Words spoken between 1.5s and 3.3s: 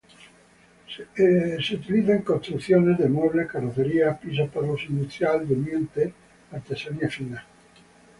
utilizada en construcciones de